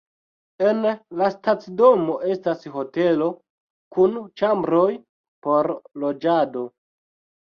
En 0.67 0.77
la 1.17 1.25
stacidomo 1.33 2.15
estas 2.35 2.65
hotelo 2.77 3.27
kun 3.97 4.15
ĉambroj 4.41 4.87
por 5.49 5.71
loĝado. 6.05 6.65